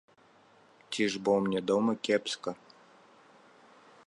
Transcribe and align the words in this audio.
Ці 0.91 1.03
ж 1.15 1.21
бо 1.27 1.33
мне 1.49 1.61
дома 1.73 1.95
кепска? 2.09 2.51